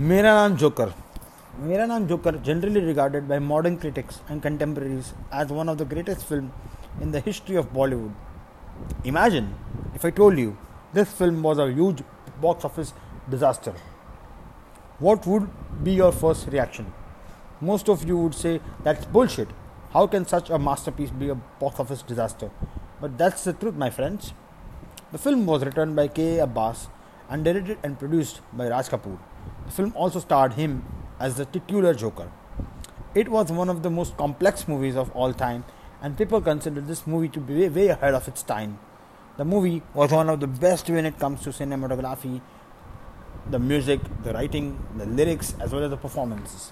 [0.00, 0.92] मेरा Naam Joker
[1.60, 6.24] Mera Naam Joker generally regarded by modern critics and contemporaries as one of the greatest
[6.24, 6.52] films
[7.00, 8.14] in the history of Bollywood.
[9.04, 9.54] Imagine
[9.94, 10.56] if I told you
[10.92, 12.02] this film was a huge
[12.40, 12.92] box office
[13.28, 13.74] disaster.
[14.98, 15.48] What would
[15.84, 16.92] be your first reaction?
[17.60, 19.48] Most of you would say that's bullshit.
[19.92, 22.50] How can such a masterpiece be a box office disaster?
[23.00, 24.32] But that's the truth, my friends.
[25.12, 26.38] The film was written by K.
[26.38, 26.88] Abbas
[27.28, 29.18] and directed and produced by Raj Kapoor.
[29.65, 30.85] The film also starred him
[31.19, 32.31] as the titular Joker.
[33.15, 35.65] It was one of the most complex movies of all time,
[36.01, 38.79] and people considered this movie to be way, ahead of its time.
[39.37, 42.41] The movie was one of the best when it comes to cinematography,
[43.49, 46.71] the music, the writing, the lyrics, as well as the performances.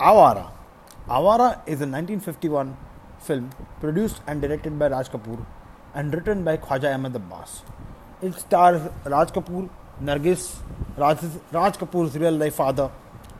[0.00, 0.50] Awara.
[1.08, 2.76] Awara is a 1951
[3.18, 5.44] film produced and directed by Raj Kapoor
[5.94, 7.62] and written by Khwaja Ahmed Abbas.
[8.22, 9.68] It stars Raj Kapoor,
[10.02, 10.56] Nargis,
[10.96, 11.18] Raj,
[11.52, 12.90] Raj Kapoor's real life father,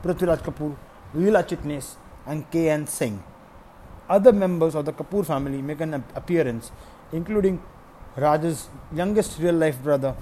[0.03, 0.75] Prithviraj Kapoor,
[1.15, 2.85] Leela Chitnis, and K.N.
[2.85, 3.23] Singh.
[4.09, 6.71] Other members of the Kapoor family make an appearance,
[7.13, 7.61] including
[8.17, 10.15] Raj's youngest real life brother,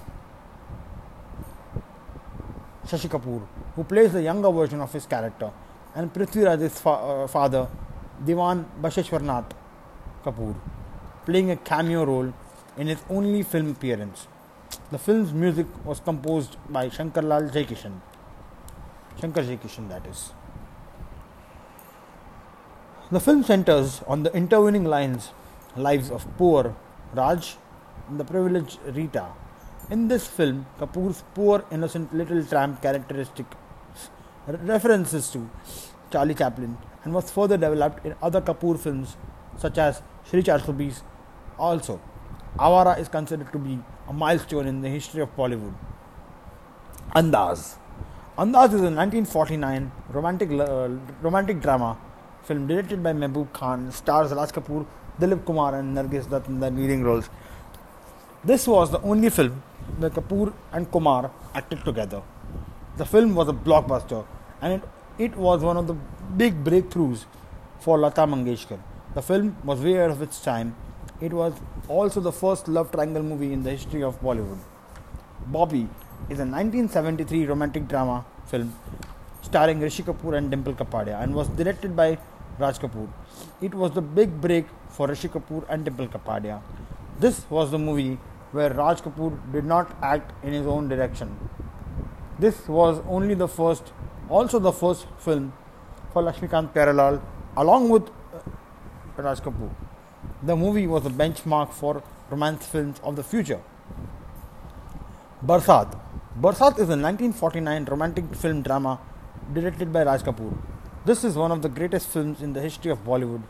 [2.86, 5.50] Shashi Kapoor, who plays the younger version of his character,
[5.94, 7.68] and Prithviraj's fa- uh, father,
[8.24, 9.50] Diwan Basheshwarnath
[10.24, 10.54] Kapoor,
[11.26, 12.32] playing a cameo role
[12.76, 14.28] in his only film appearance.
[14.90, 18.00] The film's music was composed by Shankarlal Jaikishan.
[19.20, 20.32] Shankar Jaikishan, that is.
[23.10, 25.30] The film centers on the intervening lines,
[25.76, 26.74] lives of poor
[27.12, 27.56] Raj
[28.08, 29.26] and the privileged Rita.
[29.90, 33.44] In this film, Kapoor's poor, innocent little tramp characteristic
[34.46, 35.50] references to
[36.10, 39.18] Charlie Chaplin and was further developed in other Kapoor films
[39.58, 41.02] such as Shri Charbis.
[41.58, 42.00] Also,
[42.58, 43.78] Awara is considered to be
[44.08, 45.74] a milestone in the history of Bollywood.
[47.14, 47.76] Andaz.
[48.38, 50.88] Andaz is a 1949 romantic uh,
[51.22, 51.96] romantic drama
[52.44, 54.86] film directed by Mehboob Khan, stars Raj Kapoor,
[55.20, 57.28] Dilip Kumar, and Nargis Dutt in the leading roles.
[58.44, 59.62] This was the only film
[59.98, 62.22] where Kapoor and Kumar acted together.
[62.96, 64.24] The film was a blockbuster
[64.62, 64.88] and it,
[65.18, 65.94] it was one of the
[66.36, 67.26] big breakthroughs
[67.80, 68.78] for Lata Mangeshkar.
[69.14, 70.74] The film was way ahead of its time.
[71.20, 71.52] It was
[71.88, 74.58] also the first love triangle movie in the history of Bollywood.
[75.46, 75.88] Bobby
[76.28, 78.74] is a 1973 romantic drama film
[79.42, 82.18] starring Rishi Kapoor and Dimple Kapadia and was directed by
[82.58, 83.08] Raj Kapoor.
[83.60, 86.60] It was the big break for Rishi Kapoor and Dimple Kapadia.
[87.18, 88.18] This was the movie
[88.52, 91.36] where Raj Kapoor did not act in his own direction.
[92.38, 93.92] This was only the first,
[94.28, 95.52] also the first film
[96.12, 97.20] for Lakshmikant Pyarelal
[97.56, 99.70] along with uh, Raj Kapoor.
[100.40, 102.00] The movie was a benchmark for
[102.30, 103.60] romance films of the future.
[105.44, 105.98] Barsat.
[106.40, 109.00] Barsat is a 1949 romantic film drama
[109.52, 110.56] directed by Raj Kapoor.
[111.04, 113.42] This is one of the greatest films in the history of Bollywood.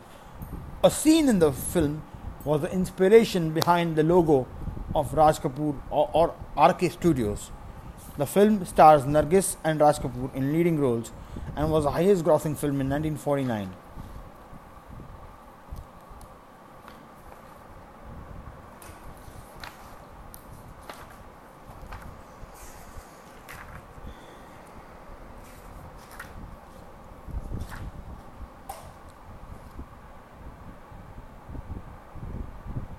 [0.83, 2.01] A scene in the film
[2.43, 4.47] was the inspiration behind the logo
[4.95, 7.51] of Raj Kapoor or, or RK Studios.
[8.17, 11.11] The film stars Nargis and Raj Kapoor in leading roles
[11.55, 13.75] and was the highest grossing film in 1949.